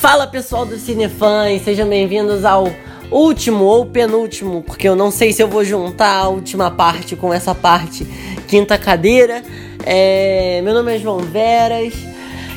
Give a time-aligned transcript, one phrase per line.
[0.00, 2.66] Fala pessoal do Cinefãs, sejam bem-vindos ao
[3.10, 7.34] último ou penúltimo, porque eu não sei se eu vou juntar a última parte com
[7.34, 8.06] essa parte,
[8.48, 9.42] quinta cadeira.
[9.84, 10.62] É...
[10.64, 11.92] Meu nome é João Veras,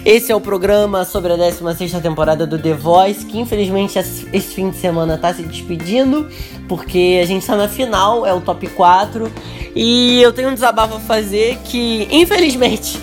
[0.05, 4.69] esse é o programa sobre a 16 temporada do The Voice, que infelizmente esse fim
[4.69, 6.29] de semana tá se despedindo,
[6.69, 9.29] porque a gente tá na final, é o top 4,
[9.75, 12.97] e eu tenho um desabafo a fazer que, infelizmente,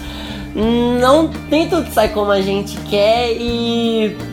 [0.55, 4.30] não nem tudo sai como a gente quer e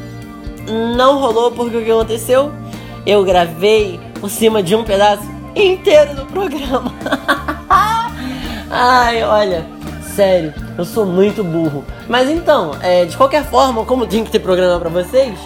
[0.67, 2.51] não rolou porque o que aconteceu?
[3.05, 5.23] Eu gravei por cima de um pedaço
[5.55, 6.93] inteiro do programa.
[8.69, 9.65] Ai, olha,
[10.15, 11.85] sério, eu sou muito burro.
[12.07, 15.37] Mas então, é, de qualquer forma, como tem que ter programa para vocês,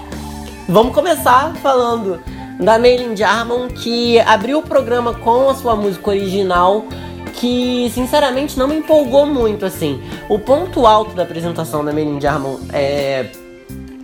[0.67, 2.19] vamos começar falando
[2.59, 6.85] da Maylin Jarman que abriu o programa com a sua música original
[7.33, 10.02] que sinceramente não me empolgou muito assim.
[10.30, 13.31] O ponto alto da apresentação da Maylin Jarman é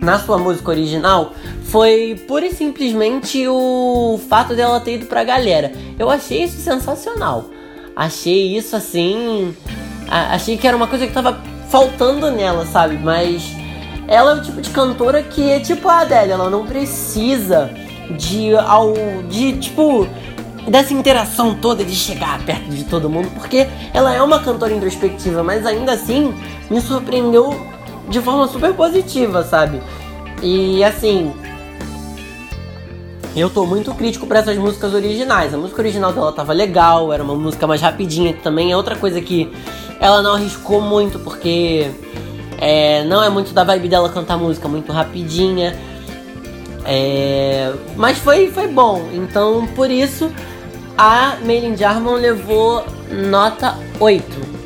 [0.08, 5.70] na sua música original foi pura e simplesmente o fato dela ter ido pra galera.
[5.98, 7.44] Eu achei isso sensacional.
[7.94, 9.54] Achei isso assim.
[10.08, 12.96] achei que era uma coisa que tava faltando nela, sabe?
[12.96, 13.42] Mas
[14.06, 17.70] ela é o tipo de cantora que é tipo a Adele, ela não precisa
[18.16, 18.94] de ao
[19.28, 20.08] de tipo
[20.66, 25.42] dessa interação toda de chegar perto de todo mundo, porque ela é uma cantora introspectiva,
[25.42, 26.34] mas ainda assim
[26.70, 27.54] me surpreendeu
[28.08, 29.80] de forma super positiva, sabe?
[30.42, 31.32] E assim,
[33.36, 35.52] eu tô muito crítico para essas músicas originais.
[35.54, 38.96] A música original dela tava legal, era uma música mais rapidinha, que também é outra
[38.96, 39.50] coisa que
[40.00, 41.90] ela não arriscou muito, porque
[42.58, 45.76] é, não é muito da vibe dela cantar música muito rapidinha.
[46.84, 50.32] É, mas foi, foi bom, então por isso
[50.96, 54.57] a Maylin Jarman levou nota 8.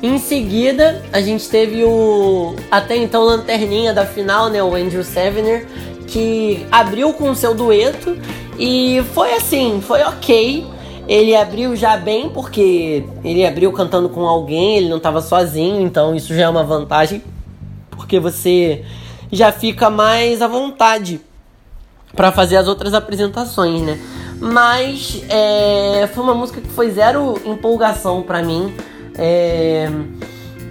[0.00, 5.66] Em seguida, a gente teve o até então lanterninha da final, né, o Andrew Sevener,
[6.06, 8.16] que abriu com o seu dueto
[8.58, 10.66] e foi assim, foi ok.
[11.08, 16.14] Ele abriu já bem porque ele abriu cantando com alguém, ele não estava sozinho, então
[16.14, 17.22] isso já é uma vantagem,
[17.90, 18.84] porque você
[19.32, 21.20] já fica mais à vontade
[22.14, 23.98] para fazer as outras apresentações, né?
[24.40, 28.72] Mas é, foi uma música que foi zero empolgação para mim.
[29.18, 29.90] É,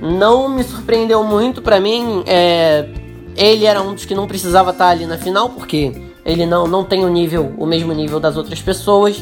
[0.01, 2.23] não me surpreendeu muito para mim.
[2.25, 2.87] É,
[3.35, 5.93] ele era um dos que não precisava estar ali na final, porque
[6.25, 9.21] ele não, não tem o nível, o mesmo nível das outras pessoas.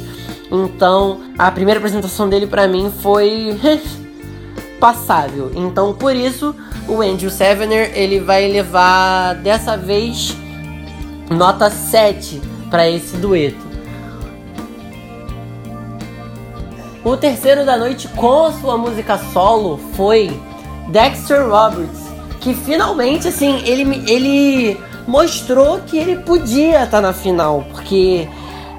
[0.51, 3.59] Então, a primeira apresentação dele para mim foi
[4.79, 5.51] passável.
[5.55, 6.55] Então, por isso,
[6.87, 10.35] o Andrew Sevener, ele vai levar dessa vez
[11.29, 13.64] nota 7 para esse dueto.
[17.05, 20.41] O terceiro da noite com sua música solo foi
[20.87, 22.01] Dexter Roberts,
[22.41, 28.27] que finalmente assim, ele ele mostrou que ele podia estar tá na final, porque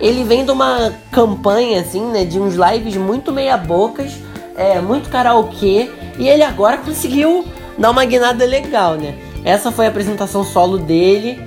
[0.01, 4.13] ele vem de uma campanha assim, né, de uns lives muito meia bocas,
[4.57, 5.89] é, muito karaokê,
[6.19, 7.45] e ele agora conseguiu
[7.79, 9.15] dar uma guinada legal, né?
[9.45, 11.41] Essa foi a apresentação solo dele.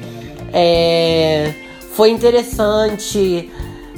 [0.53, 1.53] É,
[1.91, 3.51] foi interessante,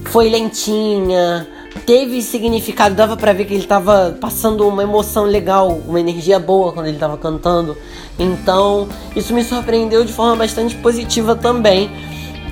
[0.06, 1.48] foi lentinha,
[1.86, 6.72] teve significado, dava para ver que ele tava passando uma emoção legal, uma energia boa
[6.74, 7.78] quando ele tava cantando.
[8.20, 11.90] Então, isso me surpreendeu de forma bastante positiva também.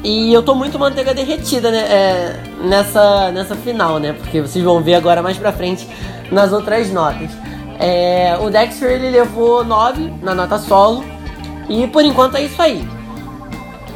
[0.03, 4.13] E eu tô muito manteiga derretida né, é, nessa, nessa final, né?
[4.13, 5.87] Porque vocês vão ver agora mais pra frente
[6.31, 7.29] nas outras notas.
[7.77, 11.03] É, o Dexter ele levou 9 na nota solo.
[11.67, 12.87] E por enquanto é isso aí.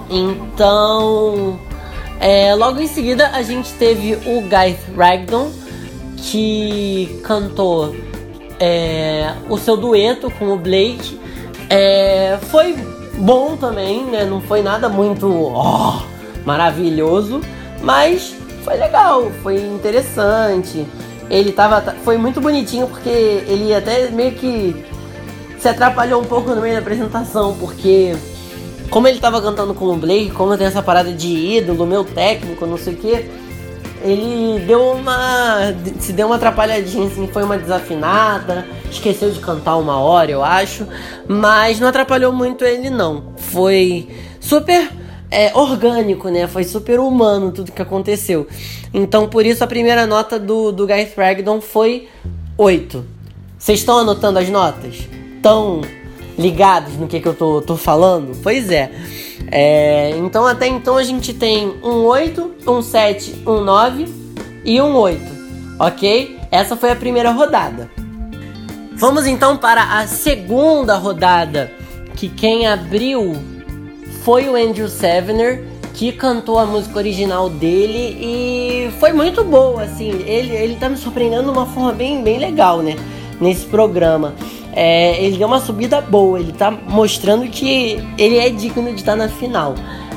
[0.10, 1.58] Então,
[2.20, 5.52] é, logo em seguida a gente teve o Guy Ragdon,
[6.18, 7.96] que cantou
[8.60, 11.20] é, o seu dueto com o Blake.
[11.70, 12.76] É, foi
[13.16, 14.26] bom também, né?
[14.26, 16.02] Não foi nada muito oh,
[16.46, 17.42] maravilhoso,
[17.82, 20.86] mas foi legal, foi interessante.
[21.30, 21.82] Ele tava.
[22.04, 24.86] Foi muito bonitinho porque ele até meio que
[25.58, 28.16] se atrapalhou um pouco no meio da apresentação, porque
[28.94, 32.64] como ele tava cantando com o Blake, como tem essa parada de ídolo, meu técnico,
[32.68, 33.26] não sei o que,
[34.04, 35.74] ele deu uma.
[36.00, 40.86] se deu uma atrapalhadinha, assim, foi uma desafinada, esqueceu de cantar uma hora, eu acho,
[41.28, 43.34] mas não atrapalhou muito ele, não.
[43.36, 44.08] Foi
[44.40, 44.92] super
[45.32, 46.46] é, orgânico, né?
[46.46, 48.46] Foi super humano tudo que aconteceu.
[48.94, 52.10] Então, por isso, a primeira nota do, do Guy Thragdon foi
[52.56, 53.04] 8.
[53.58, 55.08] Vocês estão anotando as notas?
[55.36, 55.82] Estão
[56.38, 58.38] ligados no que, que eu tô, tô falando?
[58.42, 58.92] Pois é.
[59.52, 60.12] é.
[60.18, 64.08] Então até então a gente tem um 8, um 7, um 9
[64.66, 65.22] e um 8.
[65.80, 66.40] Ok?
[66.52, 67.90] Essa foi a primeira rodada.
[68.96, 71.72] Vamos então para a segunda rodada
[72.16, 73.36] que quem abriu
[74.24, 75.64] foi o Andrew Sevener,
[75.94, 80.10] que cantou a música original dele e foi muito boa, assim.
[80.10, 82.96] Ele, ele tá me surpreendendo de uma forma bem, bem legal, né?
[83.42, 84.34] Nesse programa.
[84.76, 89.16] É, ele deu uma subida boa, ele tá mostrando que ele é digno de estar
[89.16, 89.76] na final.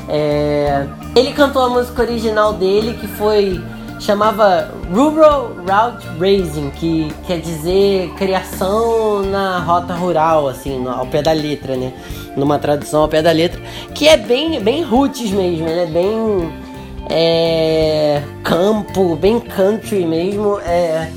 [0.09, 3.61] É, ele cantou a música original dele, que foi
[3.99, 11.31] chamava Rural Route Racing, que quer dizer criação na rota rural, assim, ao pé da
[11.31, 11.93] letra, né?
[12.35, 13.59] Numa tradução ao pé da letra,
[13.93, 15.87] que é bem, bem roots mesmo, né?
[15.87, 16.51] Bem
[17.09, 21.11] é, campo, bem country mesmo, é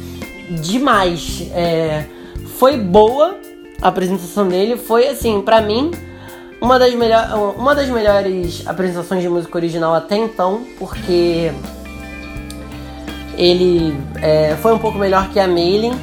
[0.62, 1.48] demais.
[1.54, 2.04] É,
[2.60, 3.38] foi boa
[3.80, 5.90] a apresentação dele, foi assim, para mim
[6.60, 11.50] uma das, melhor, uma das melhores apresentações de música original até então, porque
[13.38, 15.98] ele é, foi um pouco melhor que a Mailing.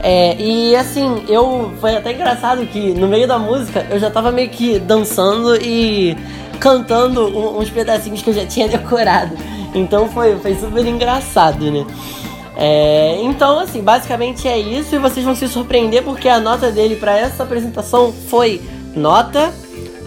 [0.00, 4.30] É, e assim, eu foi até engraçado que no meio da música eu já tava
[4.30, 6.16] meio que dançando e
[6.60, 9.36] cantando uns pedacinhos que eu já tinha decorado.
[9.74, 11.84] Então foi, foi super engraçado, né?
[12.56, 16.96] É, então, assim, basicamente é isso e vocês vão se surpreender porque a nota dele
[16.96, 18.62] para essa apresentação foi
[18.94, 19.52] nota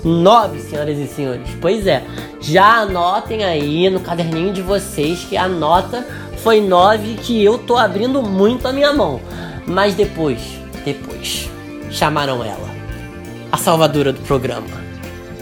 [0.04, 1.48] 9, senhoras e senhores.
[1.62, 2.04] Pois é,
[2.40, 6.06] já anotem aí no caderninho de vocês que a nota
[6.38, 9.22] foi 9 que eu tô abrindo muito a minha mão.
[9.68, 10.40] Mas depois,
[10.84, 11.50] depois,
[11.92, 12.70] chamaram ela.
[13.52, 14.80] A salvadora do programa.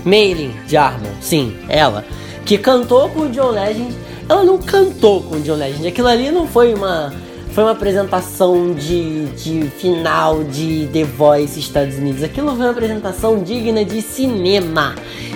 [0.03, 2.03] Maylin Jarman, sim, ela.
[2.45, 4.06] Que cantou com John Legend.
[4.29, 5.87] Ela não cantou com o John Legend.
[5.87, 7.13] Aquilo ali não foi uma
[7.51, 12.21] foi uma apresentação de, de final de The Voice Estados Unidos.
[12.21, 14.93] Aquilo foi uma apresentação digna de cinema.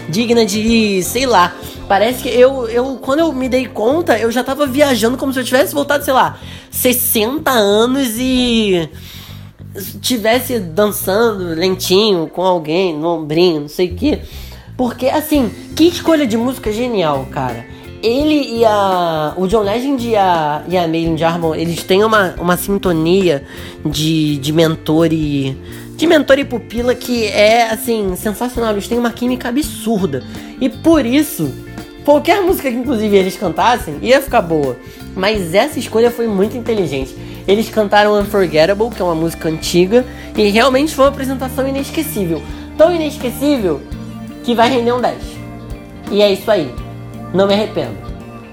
[0.07, 1.55] Digna de, sei lá,
[1.91, 5.39] Parece que eu, eu, quando eu me dei conta, eu já tava viajando como se
[5.41, 6.39] eu tivesse voltado, sei lá,
[6.69, 8.89] 60 anos e
[9.99, 14.19] tivesse dançando lentinho com alguém no ombrinho, não sei o que.
[14.77, 17.65] Porque, assim, que escolha de música genial, cara.
[18.01, 19.33] Ele e a.
[19.37, 23.43] O John Legend e a, e a Maylin Jarman, eles têm uma, uma sintonia
[23.85, 25.57] de, de mentor e.
[25.95, 28.71] De mentor e pupila que é, assim, sensacional.
[28.71, 30.23] Eles têm uma química absurda.
[30.59, 31.51] E por isso
[32.03, 34.75] Qualquer música que inclusive eles cantassem ia ficar boa.
[35.15, 37.15] Mas essa escolha foi muito inteligente.
[37.47, 40.05] Eles cantaram Unforgettable, que é uma música antiga,
[40.35, 42.41] e realmente foi uma apresentação inesquecível.
[42.77, 43.81] Tão inesquecível
[44.43, 45.17] que vai render um 10.
[46.11, 46.73] E é isso aí.
[47.33, 47.97] Não me arrependo.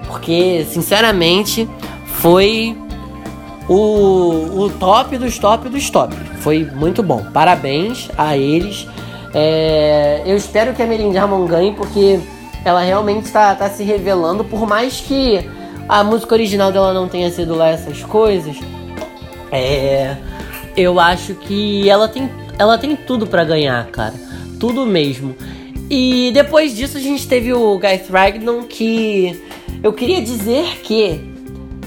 [0.07, 1.69] Porque, sinceramente,
[2.05, 2.75] foi
[3.67, 6.15] o, o top dos top dos top.
[6.39, 7.25] Foi muito bom.
[7.31, 8.87] Parabéns a eles.
[9.33, 12.19] É, eu espero que a Melinda Ramon ganhe, porque
[12.65, 15.47] ela realmente está tá se revelando, por mais que
[15.87, 18.57] a música original dela não tenha sido lá essas coisas.
[19.51, 20.15] É,
[20.75, 24.13] eu acho que ela tem, ela tem tudo para ganhar, cara,
[24.59, 25.35] tudo mesmo.
[25.89, 29.41] E depois disso a gente teve o Guy Thragnon que
[29.81, 31.19] eu queria dizer que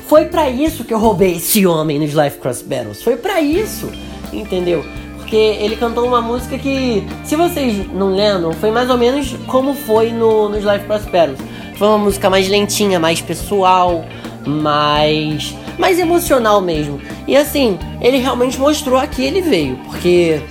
[0.06, 3.02] foi para isso que eu roubei esse homem nos Life Cross Battles.
[3.02, 3.90] Foi para isso,
[4.32, 4.84] entendeu?
[5.32, 9.72] porque ele cantou uma música que, se vocês não lembram, foi mais ou menos como
[9.72, 11.38] foi no, nos Life Prosperous.
[11.78, 14.04] Foi uma música mais lentinha, mais pessoal,
[14.46, 17.00] mais, mais emocional mesmo.
[17.26, 20.42] E assim, ele realmente mostrou a que ele veio, porque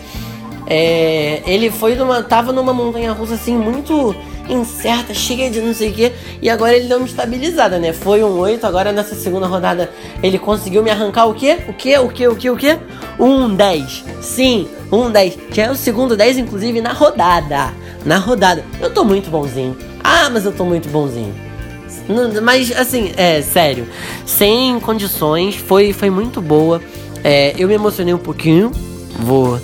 [0.74, 4.16] é, ele foi numa, tava numa montanha russa assim muito
[4.48, 7.92] incerta, cheia de não sei o que, e agora ele deu uma estabilizada, né?
[7.92, 9.92] Foi um 8, agora nessa segunda rodada
[10.24, 11.60] ele conseguiu me arrancar o quê?
[11.68, 11.98] O quê?
[11.98, 12.28] O quê?
[12.30, 12.50] O quê?
[12.50, 12.78] O quê?
[13.20, 14.06] Um 10.
[14.22, 15.38] Sim, um 10.
[15.52, 17.74] Que é o segundo 10, inclusive, na rodada.
[18.06, 18.64] Na rodada.
[18.80, 19.78] Eu tô muito bonzinho.
[20.02, 21.36] Ah, mas eu tô muito bonzinho.
[22.42, 23.90] Mas, assim, é, sério.
[24.26, 26.82] Sem condições, foi, foi muito boa.
[27.26, 28.72] É, eu me emocionei um pouquinho.
[29.20, 29.60] Vou,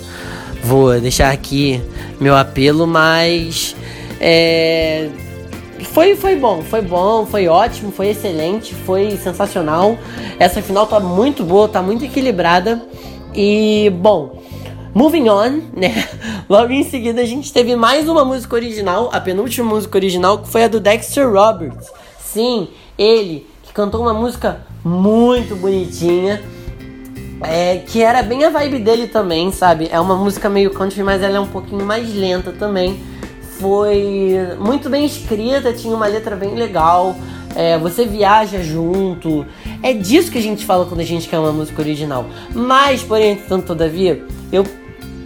[0.62, 1.82] vou deixar aqui
[2.20, 3.74] meu apelo, mas
[4.20, 5.08] é,
[5.84, 9.96] foi, foi bom, foi bom, foi ótimo, foi excelente, foi sensacional.
[10.38, 12.82] Essa final tá muito boa, tá muito equilibrada.
[13.34, 14.42] E, bom,
[14.94, 16.08] moving on, né?
[16.48, 20.48] Logo em seguida a gente teve mais uma música original, a penúltima música original, que
[20.48, 21.90] foi a do Dexter Roberts.
[22.18, 26.42] Sim, ele, que cantou uma música muito bonitinha.
[27.40, 29.88] É, que era bem a vibe dele também, sabe?
[29.92, 33.00] É uma música meio country, mas ela é um pouquinho mais lenta também
[33.58, 37.16] foi muito bem escrita, tinha uma letra bem legal.
[37.54, 39.44] É, você viaja junto.
[39.82, 42.26] É disso que a gente fala quando a gente quer uma música original.
[42.54, 44.64] Mas, porém, tanto todavia, eu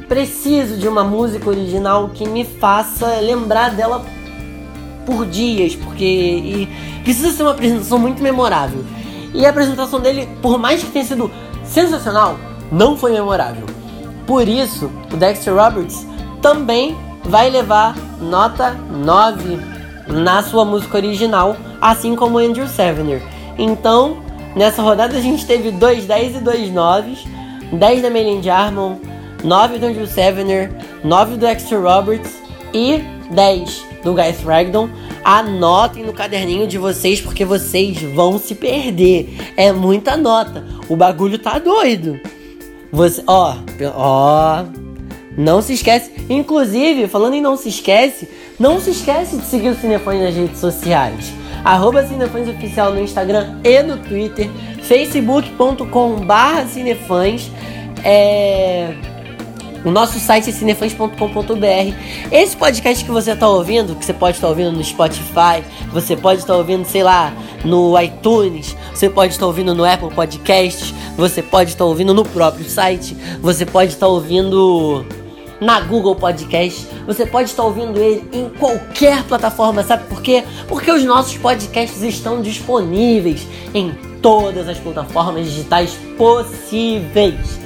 [0.08, 4.04] preciso de uma música original que me faça lembrar dela
[5.04, 6.68] por dias, porque
[7.02, 8.84] precisa ser uma apresentação muito memorável.
[9.34, 11.30] E a apresentação dele, por mais que tenha sido
[11.72, 12.36] sensacional,
[12.70, 13.66] não foi memorável.
[14.26, 16.06] Por isso, o Dexter Roberts
[16.40, 19.58] também vai levar nota 9
[20.06, 23.22] na sua música original, assim como Andrew Sevener.
[23.58, 24.18] Então,
[24.54, 27.18] nessa rodada a gente teve 2 10 e 2 9,
[27.72, 28.96] 10 da Melanie Jarmon,
[29.42, 30.70] 9 do Andrew Sevener,
[31.02, 32.32] 9 do Dexter Roberts
[32.72, 34.88] e 10 do Guy Thragdon.
[35.24, 39.36] Anotem no caderninho de vocês porque vocês vão se perder.
[39.56, 40.64] É muita nota.
[40.88, 42.20] O bagulho tá doido.
[42.90, 43.56] Você, ó,
[43.94, 44.64] ó,
[45.36, 46.12] não se esquece.
[46.28, 50.58] Inclusive, falando em não se esquece, não se esquece de seguir o Cinefãs nas redes
[50.58, 51.32] sociais.
[51.64, 54.50] Arroba Cinefãs Oficial no Instagram e no Twitter.
[54.82, 57.50] facebook.com barra Cinefãs.
[58.04, 59.11] É...
[59.84, 61.96] O nosso site é cinefãs.com.br.
[62.30, 66.16] Esse podcast que você está ouvindo, que você pode estar tá ouvindo no Spotify, você
[66.16, 67.34] pode estar tá ouvindo, sei lá,
[67.64, 72.24] no iTunes, você pode estar tá ouvindo no Apple Podcasts, você pode estar ouvindo no
[72.24, 75.04] próprio site, você pode estar ouvindo
[75.60, 76.86] na Google Podcast.
[77.06, 80.44] Você pode estar ouvindo ele em qualquer plataforma, sabe por quê?
[80.68, 87.61] Porque os nossos podcasts estão disponíveis em todas as plataformas digitais possíveis.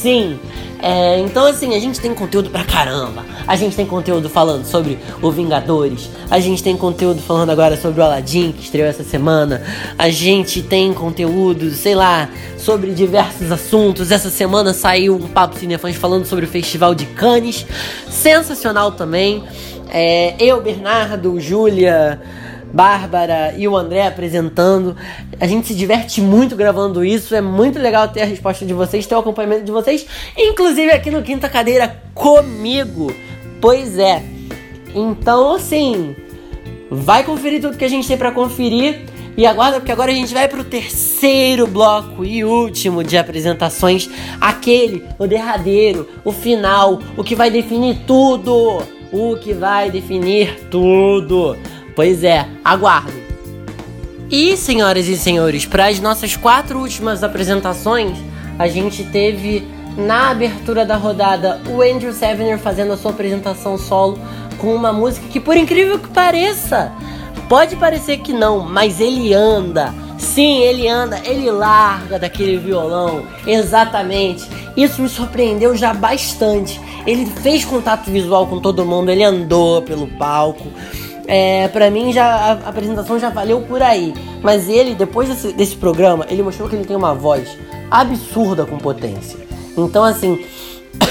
[0.00, 0.40] Sim,
[0.82, 3.22] é, então assim, a gente tem conteúdo pra caramba.
[3.46, 6.08] A gente tem conteúdo falando sobre o Vingadores.
[6.30, 9.62] A gente tem conteúdo falando agora sobre o Aladdin, que estreou essa semana.
[9.98, 14.10] A gente tem conteúdo, sei lá, sobre diversos assuntos.
[14.10, 17.66] Essa semana saiu um Papo Cinefãs falando sobre o Festival de Cannes.
[18.08, 19.44] Sensacional também.
[19.90, 22.22] É, eu, Bernardo, Júlia.
[22.72, 24.96] Bárbara e o André apresentando.
[25.38, 27.34] A gente se diverte muito gravando isso.
[27.34, 31.10] É muito legal ter a resposta de vocês, ter o acompanhamento de vocês, inclusive aqui
[31.10, 33.12] no Quinta Cadeira comigo.
[33.60, 34.22] Pois é.
[34.94, 36.16] Então, assim,
[36.90, 39.06] vai conferir tudo que a gente tem para conferir.
[39.36, 44.10] E aguarda, porque agora a gente vai pro terceiro bloco e último de apresentações.
[44.40, 48.82] Aquele, o derradeiro, o final, o que vai definir tudo.
[49.12, 51.56] O que vai definir tudo.
[52.00, 53.22] Pois é, aguardem.
[54.30, 58.16] E, senhoras e senhores, para as nossas quatro últimas apresentações,
[58.58, 64.18] a gente teve na abertura da rodada o Andrew Sevener fazendo a sua apresentação solo
[64.56, 66.90] com uma música que, por incrível que pareça,
[67.50, 69.92] pode parecer que não, mas ele anda.
[70.20, 74.46] Sim, ele anda, ele larga daquele violão, exatamente.
[74.76, 76.78] Isso me surpreendeu já bastante.
[77.06, 80.68] Ele fez contato visual com todo mundo, ele andou pelo palco.
[81.26, 84.12] É, pra mim já a, apresentação já valeu por aí.
[84.42, 87.56] Mas ele, depois desse, desse programa, ele mostrou que ele tem uma voz
[87.90, 89.38] absurda com potência.
[89.76, 90.44] Então assim,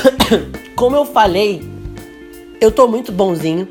[0.77, 1.67] como eu falei,
[2.61, 3.67] eu tô muito bonzinho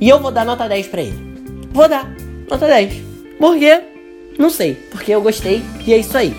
[0.00, 1.36] e eu vou dar nota 10 pra ele.
[1.72, 2.10] Vou dar
[2.50, 3.00] nota 10.
[3.38, 3.95] Por quê?
[4.38, 6.34] Não sei, porque eu gostei e é isso aí.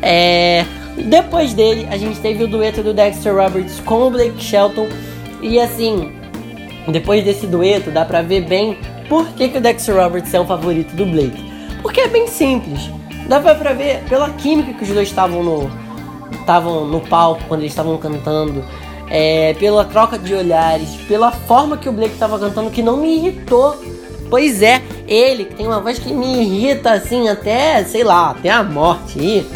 [0.00, 0.64] É...
[0.96, 4.88] Depois dele, a gente teve o dueto do Dexter Roberts com o Blake Shelton.
[5.42, 6.12] E assim,
[6.88, 10.46] depois desse dueto, dá pra ver bem por que, que o Dexter Roberts é o
[10.46, 11.52] favorito do Blake.
[11.82, 12.90] Porque é bem simples.
[13.28, 15.70] Dá pra ver pela química que os dois estavam no,
[16.32, 18.64] estavam no palco quando eles estavam cantando.
[19.10, 23.16] É, pela troca de olhares, pela forma que o Blake estava cantando, que não me
[23.16, 23.76] irritou.
[24.30, 28.50] Pois é, ele que tem uma voz que me irrita assim, até, sei lá, até
[28.50, 29.18] a morte.
[29.18, 29.46] E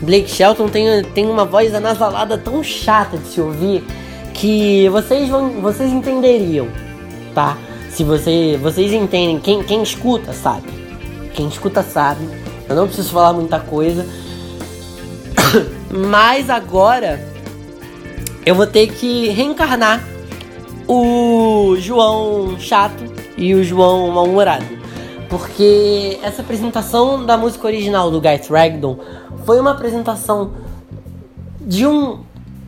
[0.00, 3.84] Blake Shelton tem, tem uma voz anasalada tão chata de se ouvir
[4.34, 6.68] que vocês vão, vocês entenderiam,
[7.34, 7.56] tá?
[7.90, 10.68] Se você, vocês entendem, quem, quem escuta sabe.
[11.32, 12.28] Quem escuta sabe.
[12.68, 14.04] Eu não preciso falar muita coisa.
[15.90, 17.24] Mas agora
[18.44, 20.04] eu vou ter que reencarnar
[20.88, 24.64] o João chato e o João mal-humorado.
[25.28, 28.98] Porque essa apresentação da música original do Guy Thragdon
[29.44, 30.52] foi uma apresentação
[31.60, 32.20] de um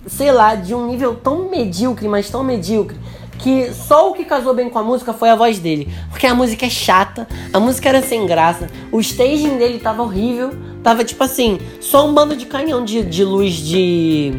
[0.07, 2.97] sei lá, de um nível tão medíocre, mas tão medíocre,
[3.39, 5.93] que só o que casou bem com a música foi a voz dele.
[6.11, 10.51] Porque a música é chata, a música era sem graça, o staging dele tava horrível,
[10.83, 14.33] tava tipo assim, só um bando de canhão de, de luz de.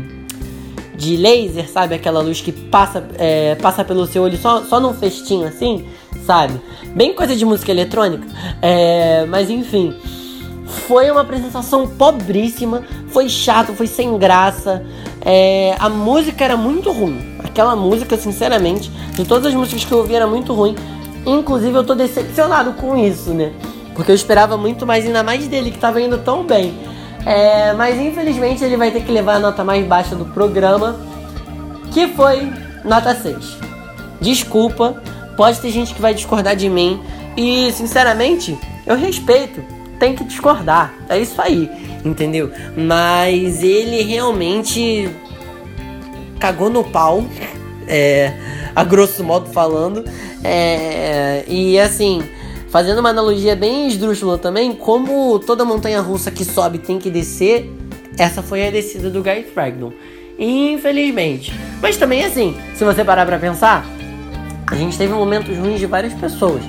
[0.96, 1.96] de laser, sabe?
[1.96, 5.86] Aquela luz que passa, é, passa pelo seu olho só, só num festinho assim,
[6.28, 6.62] sabe?
[6.94, 8.28] Bem coisa de música eletrônica.
[8.62, 9.96] É, mas enfim.
[10.86, 14.86] Foi uma apresentação pobríssima, foi chato, foi sem graça.
[15.26, 17.38] É, a música era muito ruim.
[17.40, 20.76] Aquela música, sinceramente, de todas as músicas que eu ouvi era muito ruim.
[21.26, 23.54] Inclusive eu tô decepcionado com isso, né?
[23.96, 26.78] Porque eu esperava muito mais, ainda mais dele, que tava indo tão bem.
[27.26, 30.98] É, mas infelizmente ele vai ter que levar a nota mais baixa do programa,
[31.92, 32.52] que foi
[32.84, 33.58] nota 6.
[34.22, 35.02] Desculpa,
[35.38, 37.00] pode ter gente que vai discordar de mim.
[37.38, 39.64] E sinceramente, eu respeito
[40.00, 40.94] tem que discordar.
[41.08, 41.70] É isso aí,
[42.04, 42.52] entendeu?
[42.76, 45.10] Mas ele realmente
[46.40, 47.24] cagou no pau.
[47.88, 48.34] É,
[48.76, 50.04] a grosso modo falando.
[50.44, 52.22] É, e assim,
[52.70, 57.72] fazendo uma analogia bem esdrúxula também, como toda montanha russa que sobe tem que descer,
[58.18, 59.92] essa foi a descida do Guy Fragnon.
[60.38, 61.54] Infelizmente.
[61.82, 63.86] Mas também assim, se você parar pra pensar,
[64.70, 66.62] a gente teve momentos ruins de várias pessoas.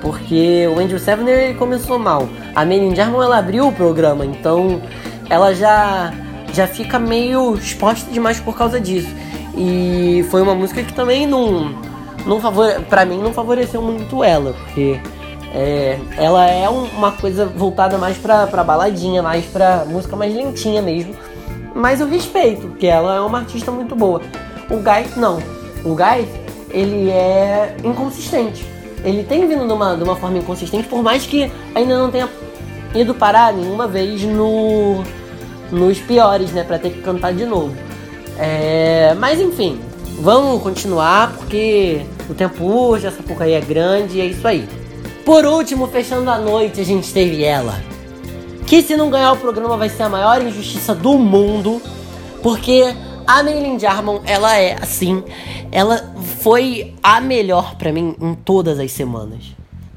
[0.00, 2.28] Porque o Andrew Sevener começou mal.
[2.54, 4.82] A Melin Jarmon ela abriu o programa, então
[5.30, 6.12] ela já
[6.52, 9.08] já fica meio exposta demais por causa disso.
[9.56, 11.74] E foi uma música que também não,
[12.26, 15.00] não favore, pra mim não favoreceu muito ela, porque
[15.54, 20.34] é, ela é um, uma coisa voltada mais pra, pra baladinha, mais pra música mais
[20.34, 21.14] lentinha mesmo.
[21.74, 24.20] Mas eu respeito, porque ela é uma artista muito boa.
[24.70, 25.38] O Guy, não.
[25.84, 26.28] O Guy,
[26.72, 28.66] ele é inconsistente.
[29.04, 32.28] Ele tem vindo de uma, de uma forma inconsistente, por mais que ainda não tenha
[32.94, 35.02] ido parar nenhuma vez no,
[35.70, 36.62] nos piores, né?
[36.62, 37.74] Pra ter que cantar de novo.
[38.38, 39.80] É, mas enfim,
[40.20, 44.68] vamos continuar, porque o tempo urge, essa porcaria é grande e é isso aí.
[45.24, 47.80] Por último, fechando a noite, a gente teve ela.
[48.66, 51.80] Que se não ganhar o programa vai ser a maior injustiça do mundo.
[52.42, 52.94] Porque
[53.32, 55.24] a Maylin Jarmon, ela é assim,
[55.70, 59.54] ela foi a melhor para mim em todas as semanas.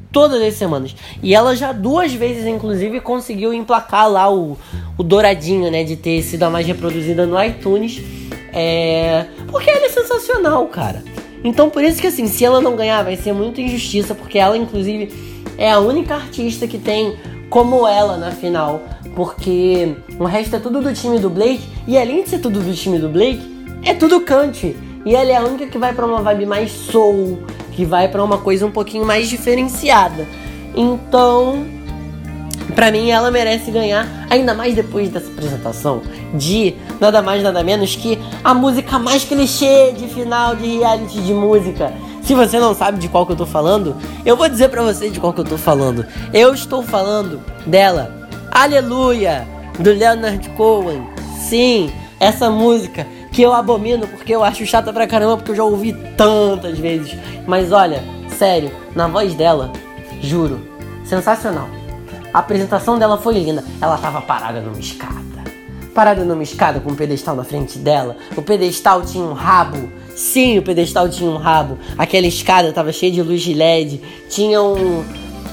[0.09, 0.95] Todas as semanas.
[1.21, 4.57] E ela já duas vezes, inclusive, conseguiu emplacar lá o,
[4.97, 5.83] o douradinho, né?
[5.83, 8.01] De ter sido a mais reproduzida no iTunes.
[8.53, 9.25] É.
[9.51, 11.03] Porque ela é sensacional, cara.
[11.43, 14.57] Então por isso que assim, se ela não ganhar, vai ser muita injustiça, porque ela,
[14.57, 15.11] inclusive,
[15.57, 17.17] é a única artista que tem
[17.49, 18.81] como ela na final.
[19.15, 21.63] Porque o resto é tudo do time do Blake.
[21.87, 24.75] E além de ser tudo do time do Blake, é tudo country.
[25.05, 27.39] E ela é a única que vai para uma vibe mais soul,
[27.71, 30.27] que vai para uma coisa um pouquinho mais diferenciada.
[30.75, 31.65] Então,
[32.73, 36.01] para mim ela merece ganhar, ainda mais depois dessa apresentação
[36.33, 41.33] de nada mais nada menos que a música mais clichê de final de reality de
[41.33, 41.93] música.
[42.21, 45.11] Se você não sabe de qual que eu tô falando, eu vou dizer para você
[45.11, 46.03] de qual que eu tô falando.
[46.33, 48.24] Eu estou falando dela,
[48.55, 49.45] Aleluia,
[49.77, 51.05] do Leonard Cohen.
[51.41, 55.63] Sim, essa música que eu abomino porque eu acho chata pra caramba, porque eu já
[55.65, 57.17] ouvi tantas vezes.
[57.45, 59.73] Mas olha, sério, na voz dela,
[60.21, 60.61] juro,
[61.03, 61.67] sensacional.
[62.33, 63.61] A apresentação dela foi linda.
[63.81, 65.43] Ela tava parada numa escada.
[65.93, 68.15] Parada numa escada com um pedestal na frente dela.
[68.37, 69.91] O pedestal tinha um rabo.
[70.15, 71.77] Sim, o pedestal tinha um rabo.
[71.97, 74.01] Aquela escada tava cheia de luz de LED.
[74.29, 75.03] Tinha um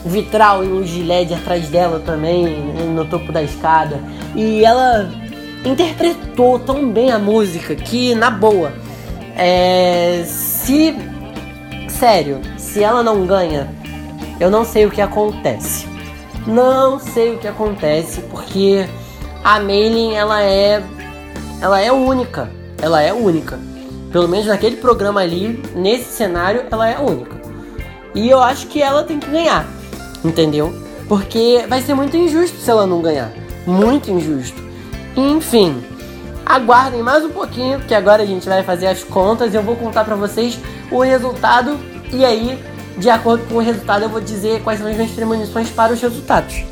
[0.05, 2.47] vitral em luz de LED atrás dela também,
[2.95, 4.01] no topo da escada.
[4.35, 5.11] E ela
[5.65, 8.73] interpretou tão bem a música que, na boa,
[9.37, 10.95] é, se.
[11.88, 13.71] Sério, se ela não ganha,
[14.41, 15.87] eu não sei o que acontece.
[16.47, 18.85] Não sei o que acontece, porque
[19.45, 20.83] a Mailing ela é.
[21.61, 22.51] Ela é única.
[22.81, 23.59] Ela é única.
[24.11, 27.41] Pelo menos naquele programa ali, nesse cenário, ela é única.
[28.15, 29.67] E eu acho que ela tem que ganhar.
[30.25, 30.75] Entendeu?
[31.09, 33.33] Porque vai ser muito injusto se ela não ganhar.
[33.67, 34.61] Muito injusto.
[35.17, 35.83] Enfim,
[36.45, 39.77] aguardem mais um pouquinho, que agora a gente vai fazer as contas e eu vou
[39.77, 40.59] contar para vocês
[40.91, 41.79] o resultado.
[42.13, 42.59] E aí,
[42.97, 46.01] de acordo com o resultado, eu vou dizer quais são as minhas premonições para os
[46.01, 46.65] resultados.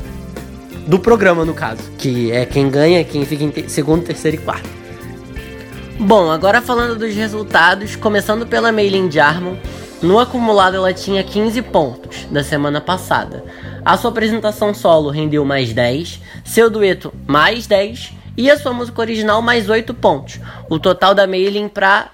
[0.87, 1.83] Do programa, no caso.
[1.97, 4.69] Que é quem ganha, quem fica em te segundo, terceiro e quarto.
[5.99, 9.55] Bom, agora falando dos resultados, começando pela Maylin Jarmon.
[10.01, 13.43] No acumulado ela tinha 15 pontos da semana passada.
[13.85, 18.99] A sua apresentação solo rendeu mais 10, seu dueto mais 10 e a sua música
[18.99, 20.39] original mais 8 pontos.
[20.69, 22.09] O total da Mailing para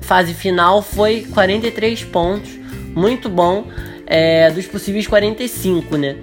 [0.00, 2.50] fase final foi 43 pontos,
[2.94, 3.66] muito bom,
[4.06, 6.16] é, dos possíveis 45, né?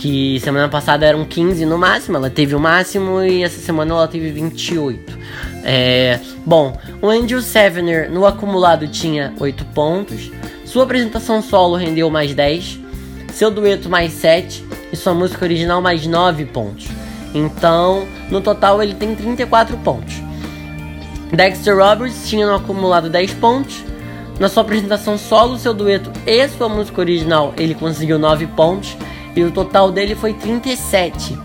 [0.00, 4.08] Que semana passada eram 15 no máximo, ela teve o máximo e essa semana ela
[4.08, 5.18] teve 28.
[5.62, 10.32] É, bom, o Andrew Sevener no acumulado tinha 8 pontos,
[10.64, 12.80] sua apresentação solo rendeu mais 10,
[13.34, 16.88] seu dueto mais 7 e sua música original mais 9 pontos.
[17.34, 20.14] Então, no total ele tem 34 pontos.
[21.30, 23.84] Dexter Roberts tinha no acumulado 10 pontos.
[24.38, 28.96] Na sua apresentação solo, seu dueto e sua música original, ele conseguiu 9 pontos.
[29.34, 31.38] E o total dele foi 37.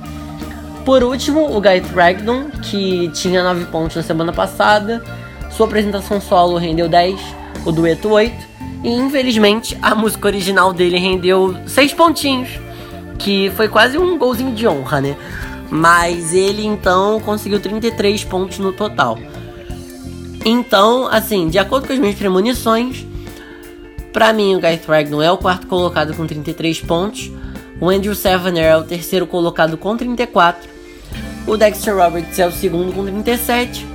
[0.84, 5.04] Por último, o Guy Thragdon, que tinha 9 pontos na semana passada.
[5.50, 7.20] Sua apresentação solo rendeu 10,
[7.66, 8.36] o dueto 8.
[8.84, 12.50] E infelizmente, a música original dele rendeu 6 pontinhos.
[13.18, 15.16] Que foi quase um golzinho de honra, né?
[15.70, 19.18] Mas ele então conseguiu 33 pontos no total.
[20.46, 23.04] Então, assim, de acordo com as minhas premonições,
[24.14, 27.32] para mim o Guy Thragnon é o quarto colocado com 33 pontos.
[27.80, 30.70] O Andrew Sevener é o terceiro colocado com 34.
[31.46, 33.86] O Dexter Roberts é o segundo com 37.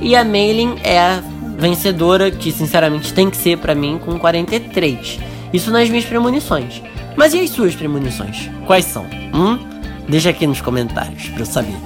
[0.00, 1.22] E a Maylin é a
[1.56, 5.18] vencedora, que sinceramente tem que ser para mim, com 43.
[5.52, 6.82] Isso nas minhas premonições.
[7.16, 8.50] Mas e as suas premonições?
[8.66, 9.06] Quais são?
[9.32, 9.58] Hum?
[10.08, 11.76] Deixa aqui nos comentários pra eu saber.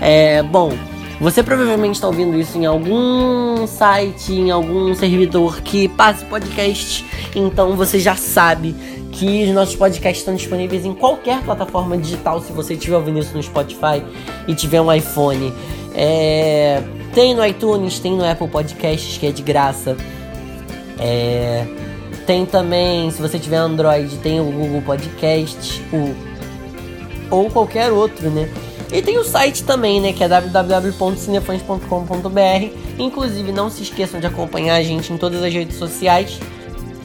[0.00, 0.72] É, bom,
[1.20, 7.04] você provavelmente está ouvindo isso em algum site, em algum servidor que passe podcast.
[7.36, 8.74] Então você já sabe
[9.12, 12.40] que os nossos podcasts estão disponíveis em qualquer plataforma digital.
[12.40, 14.02] Se você estiver ouvindo isso no Spotify
[14.46, 15.52] e tiver um iPhone,
[15.94, 16.82] é...
[17.14, 19.96] tem no iTunes, tem no Apple Podcasts que é de graça.
[20.98, 21.66] É...
[22.26, 26.14] Tem também, se você tiver Android, tem o Google Podcast, o...
[27.30, 28.48] ou qualquer outro, né?
[28.92, 32.76] E tem o site também, né, que é www.cinefãs.com.br.
[32.98, 36.40] Inclusive, não se esqueçam de acompanhar a gente em todas as redes sociais,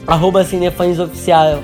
[0.06, 1.62] arroba Cinefãsoficial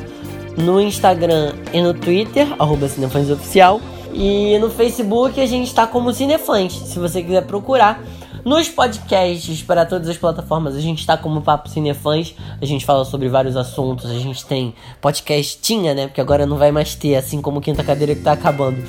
[0.56, 3.80] no Instagram e no Twitter, arroba Cinefãsoficial.
[4.12, 8.02] E no Facebook a gente está como Cinefãs, se você quiser procurar.
[8.44, 12.34] Nos podcasts para todas as plataformas, a gente está como Papo Cinefãs.
[12.60, 14.10] A gente fala sobre vários assuntos.
[14.10, 16.08] A gente tem podcast tinha, né?
[16.08, 18.82] Porque agora não vai mais ter, assim como Quinta Cadeira que está acabando.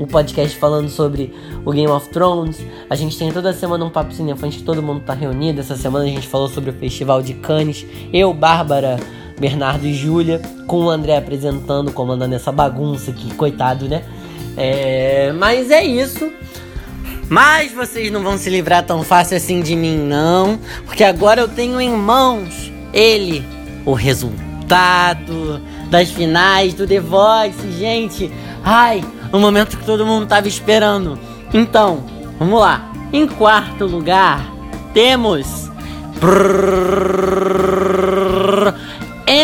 [0.00, 1.32] O podcast falando sobre
[1.64, 2.58] o Game of Thrones.
[2.90, 5.60] A gente tem toda semana um Papo Cinefãs que todo mundo está reunido.
[5.60, 7.86] Essa semana a gente falou sobre o Festival de Cannes.
[8.12, 8.98] Eu, Bárbara,
[9.38, 14.02] Bernardo e Júlia, com o André apresentando, comandando essa bagunça aqui, coitado, né?
[14.56, 16.30] É, mas é isso.
[17.28, 20.58] Mas vocês não vão se livrar tão fácil assim de mim, não.
[20.86, 23.44] Porque agora eu tenho em mãos ele,
[23.84, 28.32] o resultado das finais do The Voice, gente.
[28.64, 31.18] Ai, o momento que todo mundo tava esperando.
[31.52, 32.04] Então,
[32.38, 32.90] vamos lá.
[33.12, 34.50] Em quarto lugar,
[34.92, 35.68] temos.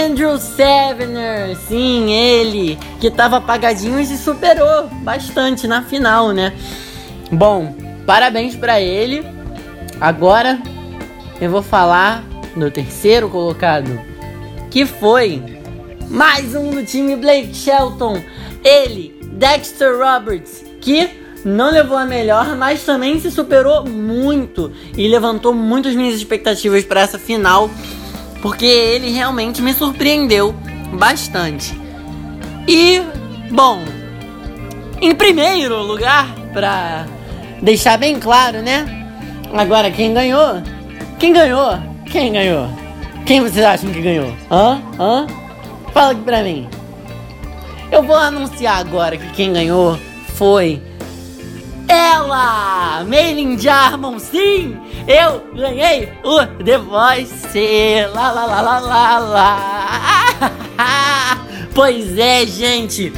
[0.05, 6.53] Andrew Sevener, sim, ele, que tava apagadinho e se superou bastante na final, né?
[7.33, 9.25] Bom, parabéns para ele.
[9.99, 10.61] Agora
[11.41, 12.23] eu vou falar
[12.55, 13.99] do terceiro colocado,
[14.71, 15.43] que foi
[16.11, 18.23] mais um do time Blake Shelton.
[18.63, 21.09] Ele, Dexter Roberts, que
[21.47, 27.01] não levou a melhor, mas também se superou muito e levantou muitas minhas expectativas para
[27.01, 27.71] essa final,
[28.45, 30.55] porque ele realmente me surpreendeu
[30.93, 31.75] bastante.
[32.69, 33.01] E,
[33.51, 33.81] bom,
[35.01, 37.07] em primeiro lugar, para
[37.63, 38.85] deixar bem claro, né?
[39.51, 40.63] Agora, quem ganhou?
[41.19, 41.79] Quem ganhou?
[42.05, 42.69] Quem ganhou?
[43.25, 44.31] Quem vocês acham que ganhou?
[44.51, 44.79] Hã?
[45.01, 45.27] Hã?
[45.95, 46.69] Fala aqui pra mim.
[47.91, 49.99] Eu vou anunciar agora que quem ganhou
[50.35, 50.83] foi
[51.89, 53.03] ela!
[53.05, 54.84] Maylin Jarmon, sim!
[55.07, 58.07] Eu ganhei o The Voice!
[58.15, 60.57] Lá, lá, lá, lá, lá, lá!
[61.75, 63.13] pois é, gente!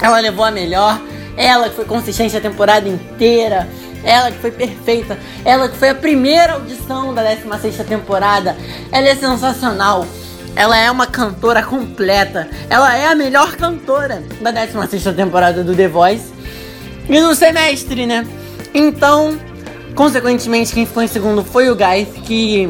[0.00, 0.98] Ela levou a melhor
[1.36, 3.68] ela que foi consistente a temporada inteira.
[4.04, 5.18] Ela que foi perfeita.
[5.44, 8.56] Ela que foi a primeira audição da 16 temporada.
[8.92, 10.06] Ela é sensacional.
[10.54, 12.48] Ela é uma cantora completa.
[12.68, 16.32] Ela é a melhor cantora da 16 temporada do The Voice.
[17.08, 18.26] E no semestre, né?
[18.74, 19.38] Então,
[19.94, 22.68] consequentemente, quem ficou em segundo foi o Guys, que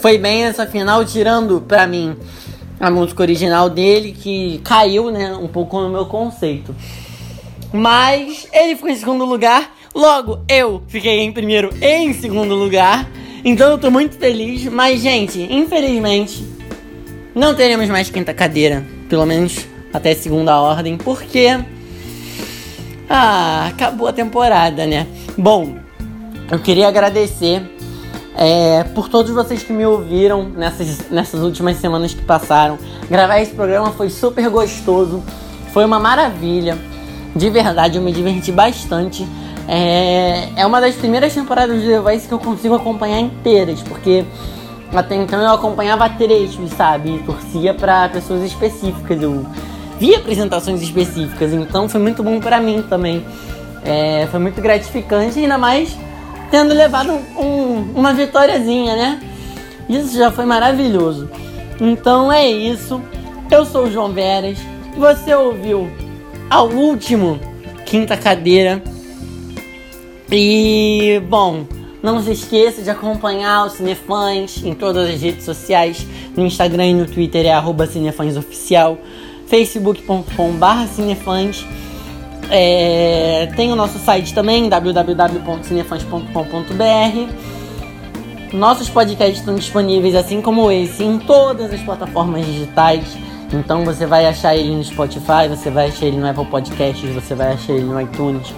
[0.00, 2.16] foi bem nessa final, tirando pra mim
[2.78, 5.34] a música original dele, que caiu, né?
[5.34, 6.74] Um pouco no meu conceito.
[7.72, 9.74] Mas ele ficou em segundo lugar.
[9.94, 13.08] Logo, eu fiquei em primeiro e em segundo lugar.
[13.44, 14.64] Então eu tô muito feliz.
[14.66, 16.44] Mas, gente, infelizmente,
[17.34, 18.84] não teremos mais quinta cadeira.
[19.08, 20.96] Pelo menos até segunda ordem.
[20.96, 21.48] Porque.
[23.08, 25.06] Ah, acabou a temporada, né?
[25.36, 25.76] Bom,
[26.50, 27.62] eu queria agradecer
[28.36, 32.78] é, por todos vocês que me ouviram nessas, nessas últimas semanas que passaram.
[33.08, 35.22] Gravar esse programa foi super gostoso.
[35.72, 36.76] Foi uma maravilha.
[37.34, 39.26] De verdade, eu me diverti bastante.
[39.66, 44.24] É, é uma das primeiras temporadas de The Voice que eu consigo acompanhar inteiras, porque
[44.92, 47.16] até então eu acompanhava trechos, sabe?
[47.16, 49.20] E torcia para pessoas específicas.
[49.22, 49.46] Eu
[49.98, 53.24] via apresentações específicas, então foi muito bom para mim também.
[53.84, 55.96] É, foi muito gratificante, ainda mais
[56.50, 59.20] tendo levado um, uma vitóriazinha, né?
[59.88, 61.28] Isso já foi maravilhoso.
[61.80, 63.00] Então é isso.
[63.50, 64.58] Eu sou o João Veras.
[64.96, 65.90] Você ouviu
[66.48, 67.38] ao último
[67.84, 68.82] quinta cadeira.
[70.30, 71.64] E bom,
[72.02, 76.06] não se esqueça de acompanhar o Cinefãs em todas as redes sociais.
[76.36, 78.98] No Instagram e no Twitter é arroba cinefãsoficial.
[79.46, 81.66] facebook.com.br cinefãs.
[82.50, 87.32] É, tem o nosso site também, www.cinefãs.com.br.
[88.52, 93.04] Nossos podcasts estão disponíveis, assim como esse, em todas as plataformas digitais.
[93.52, 97.34] Então você vai achar ele no Spotify, você vai achar ele no Apple Podcasts, você
[97.34, 98.54] vai achar ele no iTunes,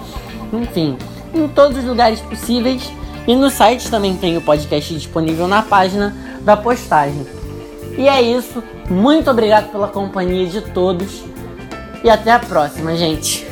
[0.53, 0.97] enfim,
[1.33, 2.91] em todos os lugares possíveis.
[3.27, 7.25] E no site também tem o podcast disponível na página da postagem.
[7.97, 8.63] E é isso.
[8.89, 11.23] Muito obrigado pela companhia de todos.
[12.03, 13.46] E até a próxima, gente.